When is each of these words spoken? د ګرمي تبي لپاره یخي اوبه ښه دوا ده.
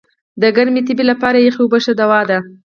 د 0.41 0.43
ګرمي 0.55 0.81
تبي 0.87 1.03
لپاره 1.11 1.37
یخي 1.47 1.61
اوبه 1.61 1.79
ښه 1.83 1.93
دوا 2.01 2.21
ده. 2.29 2.39